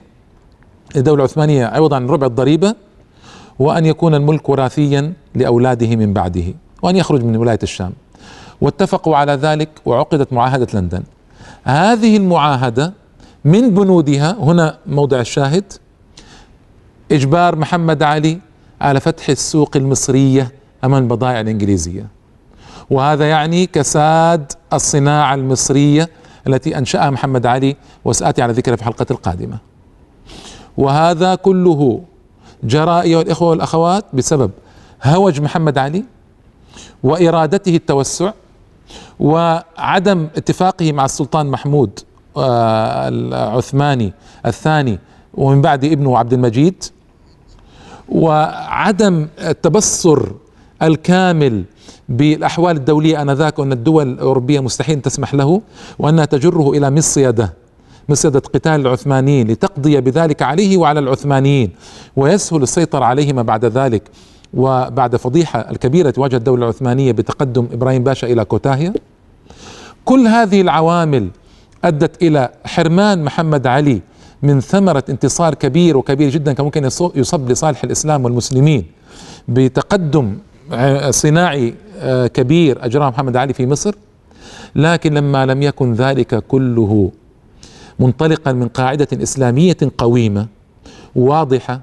للدولة 0.96 1.24
العثمانية 1.24 1.66
عوضا 1.66 1.96
عن 1.96 2.06
ربع 2.06 2.26
الضريبة 2.26 2.74
وأن 3.58 3.86
يكون 3.86 4.14
الملك 4.14 4.48
وراثيا 4.48 5.12
لأولاده 5.34 5.96
من 5.96 6.12
بعده 6.12 6.44
وأن 6.82 6.96
يخرج 6.96 7.24
من 7.24 7.36
ولاية 7.36 7.58
الشام. 7.62 7.92
واتفقوا 8.60 9.16
على 9.16 9.32
ذلك 9.32 9.68
وعقدت 9.84 10.32
معاهدة 10.32 10.66
لندن. 10.74 11.02
هذه 11.64 12.16
المعاهدة 12.16 12.92
من 13.44 13.70
بنودها 13.74 14.36
هنا 14.40 14.78
موضع 14.86 15.20
الشاهد 15.20 15.72
إجبار 17.12 17.56
محمد 17.56 18.02
علي 18.02 18.38
على 18.80 19.00
فتح 19.00 19.28
السوق 19.28 19.76
المصرية 19.76 20.52
أمام 20.84 21.02
البضائع 21.02 21.40
الإنجليزية. 21.40 22.06
وهذا 22.90 23.28
يعني 23.28 23.66
كساد 23.66 24.52
الصناعة 24.72 25.34
المصرية 25.34 26.08
التي 26.46 26.78
أنشأها 26.78 27.10
محمد 27.10 27.46
علي 27.46 27.76
وسآتي 28.04 28.42
على 28.42 28.52
ذكرها 28.52 28.76
في 28.76 28.82
الحلقة 28.82 29.06
القادمة. 29.10 29.58
وهذا 30.76 31.34
كله 31.34 32.00
جرى 32.64 33.00
أيها 33.02 33.22
الإخوة 33.22 33.48
والأخوات 33.48 34.04
بسبب 34.12 34.50
هوج 35.02 35.40
محمد 35.40 35.78
علي 35.78 36.04
وإرادته 37.02 37.76
التوسع 37.76 38.32
وعدم 39.20 40.28
اتفاقه 40.36 40.92
مع 40.92 41.04
السلطان 41.04 41.46
محمود 41.46 42.00
آه، 42.36 43.08
العثماني 43.08 44.12
الثاني 44.46 44.98
ومن 45.34 45.62
بعد 45.62 45.84
ابنه 45.84 46.18
عبد 46.18 46.32
المجيد 46.32 46.84
وعدم 48.08 49.28
التبصر 49.38 50.28
الكامل 50.82 51.64
بالأحوال 52.08 52.76
الدولية 52.76 53.22
آنذاك 53.22 53.58
وأن 53.58 53.72
الدول 53.72 54.08
الأوروبية 54.08 54.60
مستحيل 54.60 55.00
تسمح 55.00 55.34
له 55.34 55.60
وأنها 55.98 56.24
تجره 56.24 56.70
إلى 56.70 56.90
مصيدة 56.90 57.52
مصيدة 58.08 58.38
قتال 58.38 58.80
العثمانيين 58.80 59.48
لتقضي 59.48 60.00
بذلك 60.00 60.42
عليه 60.42 60.76
وعلى 60.76 61.00
العثمانيين 61.00 61.70
ويسهل 62.16 62.62
السيطرة 62.62 63.04
عليهما 63.04 63.42
بعد 63.42 63.64
ذلك 63.64 64.02
وبعد 64.54 65.16
فضيحة 65.16 65.60
الكبيرة 65.70 66.10
تواجه 66.10 66.36
الدولة 66.36 66.62
العثمانية 66.64 67.12
بتقدم 67.12 67.68
إبراهيم 67.72 68.04
باشا 68.04 68.26
إلى 68.26 68.44
كوتاهيه 68.44 68.94
كل 70.04 70.26
هذه 70.26 70.60
العوامل 70.60 71.28
أدت 71.84 72.22
إلى 72.22 72.50
حرمان 72.64 73.24
محمد 73.24 73.66
علي 73.66 74.00
من 74.42 74.60
ثمرة 74.60 75.04
انتصار 75.08 75.54
كبير 75.54 75.96
وكبير 75.96 76.30
جدا 76.30 76.52
كان 76.52 76.64
ممكن 76.64 76.84
يصب 77.14 77.50
لصالح 77.50 77.84
الإسلام 77.84 78.24
والمسلمين 78.24 78.84
بتقدم 79.48 80.38
صناعي 81.10 81.74
آه، 81.98 82.26
كبير 82.26 82.84
اجراه 82.84 83.10
محمد 83.10 83.36
علي 83.36 83.52
في 83.52 83.66
مصر. 83.66 83.94
لكن 84.76 85.14
لما 85.14 85.46
لم 85.46 85.62
يكن 85.62 85.92
ذلك 85.92 86.44
كله 86.48 87.10
منطلقا 87.98 88.52
من 88.52 88.68
قاعدة 88.68 89.08
إسلامية 89.12 89.76
قويمة 89.98 90.46
واضحة 91.16 91.80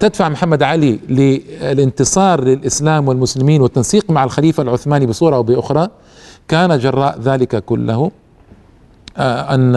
تدفع 0.00 0.28
محمد 0.28 0.62
علي 0.62 1.00
للانتصار 1.08 2.44
للإسلام 2.44 3.08
والمسلمين 3.08 3.60
والتنسيق 3.60 4.10
مع 4.10 4.24
الخليفة 4.24 4.62
العثماني 4.62 5.06
بصورة 5.06 5.36
أو 5.36 5.42
بأخرى 5.42 5.88
كان 6.48 6.78
جراء 6.78 7.20
ذلك 7.20 7.64
كله 7.64 8.10
آه، 9.16 9.54
أن 9.54 9.72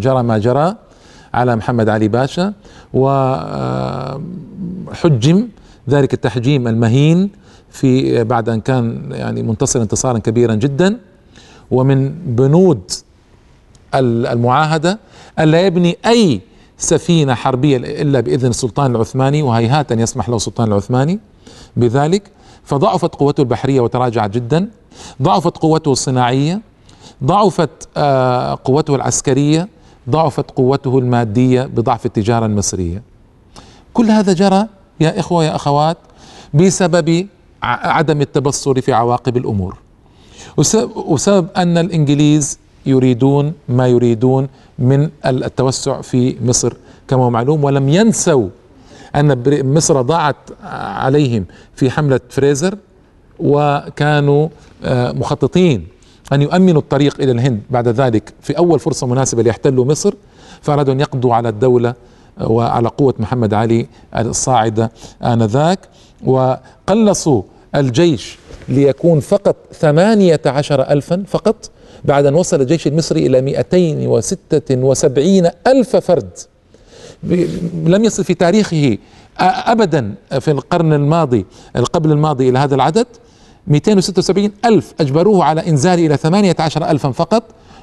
جرى 0.00 0.22
ما 0.22 0.38
جرى 0.38 0.76
على 1.34 1.56
محمد 1.56 1.88
علي 1.88 2.08
باشا 2.08 2.52
وحجم 2.94 4.18
آه، 5.36 5.46
ذلك 5.90 6.14
التحجيم 6.14 6.68
المهين 6.68 7.30
في 7.70 8.24
بعد 8.24 8.48
أن 8.48 8.60
كان 8.60 9.08
يعني 9.12 9.42
منتصر 9.42 9.82
انتصارا 9.82 10.18
كبيرا 10.18 10.54
جدا 10.54 10.98
ومن 11.70 12.14
بنود 12.26 12.90
المعاهدة 13.94 14.98
الا 15.38 15.66
يبني 15.66 15.96
أي 16.06 16.40
سفينة 16.78 17.34
حربية 17.34 17.76
إلا 17.76 18.20
بإذن 18.20 18.50
السلطان 18.50 18.96
العثماني 18.96 19.42
وهيهات 19.42 19.92
أن 19.92 20.00
يسمح 20.00 20.28
له 20.28 20.36
السلطان 20.36 20.68
العثماني 20.68 21.18
بذلك. 21.76 22.22
فضعفت 22.64 23.14
قوته 23.14 23.40
البحرية 23.40 23.80
وتراجعت 23.80 24.30
جدا 24.30 24.68
ضعفت 25.22 25.56
قوته 25.58 25.92
الصناعية 25.92 26.60
ضعفت 27.24 27.88
آه، 27.96 28.58
قوته 28.64 28.94
العسكرية 28.94 29.68
ضعفت 30.10 30.50
قوته 30.50 30.98
المادية 30.98 31.62
بضعف 31.62 32.06
التجارة 32.06 32.46
المصرية. 32.46 33.02
كل 33.94 34.10
هذا 34.10 34.32
جرى 34.32 34.66
يا 35.00 35.20
إخوة 35.20 35.44
يا 35.44 35.56
أخوات 35.56 35.96
بسبب 36.54 37.26
عدم 37.62 38.20
التبصر 38.20 38.80
في 38.80 38.92
عواقب 38.92 39.36
الأمور. 39.36 39.76
وسبب 40.96 41.46
أن 41.56 41.78
الإنجليز 41.78 42.58
يريدون 42.86 43.52
ما 43.68 43.86
يريدون 43.88 44.48
من 44.78 45.10
التوسع 45.26 46.00
في 46.00 46.36
مصر 46.44 46.72
كما 47.08 47.22
هو 47.24 47.30
معلوم 47.30 47.64
ولم 47.64 47.88
ينسوا 47.88 48.48
أن 49.16 49.42
مصر 49.74 50.02
ضاعت 50.02 50.36
عليهم 50.96 51.44
في 51.74 51.90
حملة 51.90 52.20
فريزر 52.30 52.78
وكانوا 53.38 54.48
آه، 54.84 55.12
مخططين 55.12 55.86
أن 56.32 56.42
يؤمنوا 56.42 56.80
الطريق 56.80 57.20
إلى 57.20 57.32
الهند 57.32 57.60
بعد 57.70 57.88
ذلك 57.88 58.32
في 58.42 58.58
أول 58.58 58.78
فرصة 58.80 59.06
مناسبة 59.06 59.42
ليحتلوا 59.42 59.84
مصر 59.84 60.14
فأرادوا 60.62 60.94
أن 60.94 61.00
يقضوا 61.00 61.34
على 61.34 61.48
الدولة 61.48 61.94
وعلى 62.40 62.88
قوة 62.88 63.14
محمد 63.18 63.54
علي 63.54 63.86
الصاعدة 64.16 64.92
آنذاك. 65.22 65.78
وقلصوا 66.24 67.42
الجيش 67.74 68.38
ليكون 68.68 69.20
فقط 69.20 69.56
ثمانية 69.72 70.40
عشر 70.46 70.90
ألفا 70.90 71.24
فقط 71.26 71.70
بعد 72.04 72.26
أن 72.26 72.34
وصل 72.34 72.60
الجيش 72.60 72.86
المصري 72.86 73.26
إلى 73.26 73.42
276 73.42 75.50
ألف 75.66 75.96
فرد. 75.96 76.30
لم 77.84 78.04
يصل 78.04 78.24
في 78.24 78.34
تاريخه 78.34 78.98
أبدا 79.40 80.14
في 80.40 80.50
القرن 80.50 80.92
الماضي 80.92 81.46
قبل 81.92 82.12
الماضي 82.12 82.48
إلى 82.48 82.58
هذا 82.58 82.74
العدد 82.74 83.06
276 83.66 84.50
ألف 84.64 84.94
أجبروه 85.00 85.44
على 85.44 85.68
إنزال 85.68 85.98
إلى 85.98 86.16
18 86.16 86.90
ألفا 86.90 87.10
فقط. 87.10 87.42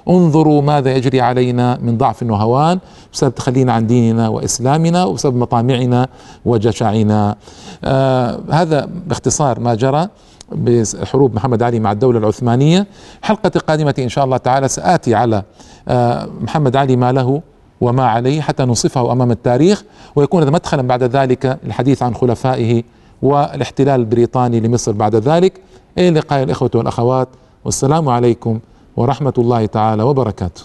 انظروا 0.10 0.62
ماذا 0.62 0.96
يجري 0.96 1.22
علينا 1.22 1.78
من 1.82 1.98
ضعف 1.98 2.24
وهوان 2.24 2.80
بسبب 3.14 3.36
تخلينا 3.36 3.74
عن 3.74 3.88
ديننا 3.88 4.30
وإسلامنا 4.30 5.06
وبسبب 5.06 5.36
مطامعنا 5.36 6.08
وجشعنا 6.46 7.36
آه 7.84 8.40
هذا 8.52 8.90
باختصار 9.08 9.60
ما 9.60 9.76
جرى 9.76 10.08
بحروب 10.52 11.36
محمد 11.36 11.64
علي 11.64 11.80
مع 11.80 11.92
الدولة 11.92 12.20
العثمانية. 12.20 12.88
حلقة 13.22 13.52
القادمة 13.56 13.96
إن 14.00 14.10
شاء 14.10 14.26
الله 14.26 14.38
تعالى 14.38 14.68
سآتي 14.68 15.16
على 15.16 15.44
آه 15.88 16.30
محمد 16.42 16.76
علي 16.76 16.96
ما 16.96 17.12
له 17.12 17.42
وما 17.82 18.06
عليه 18.06 18.42
حتى 18.42 18.64
نصفه 18.64 19.12
أمام 19.12 19.32
التاريخ 19.32 19.84
ويكون 20.16 20.42
هذا 20.42 20.52
مدخلا 20.52 20.82
بعد 20.82 21.04
ذلك 21.04 21.60
الحديث 21.66 22.04
عن 22.04 22.16
خلفائه 22.16 22.84
والاحتلال 23.22 24.00
البريطاني 24.00 24.60
لمصر 24.60 24.92
بعد 24.92 25.16
ذلك. 25.16 25.62
إلى 25.98 26.10
اللقاء 26.10 26.44
الإخوة 26.44 26.72
والأخوات 26.76 27.28
والسلام 27.66 28.10
عليكم 28.10 28.60
ورحمة 28.98 29.34
الله 29.38 29.66
تعالى 29.66 30.04
وبركاته. 30.04 30.62